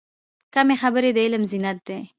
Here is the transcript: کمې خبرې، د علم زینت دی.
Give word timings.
کمې 0.53 0.75
خبرې، 0.81 1.09
د 1.13 1.17
علم 1.25 1.43
زینت 1.51 1.79
دی. 1.87 1.99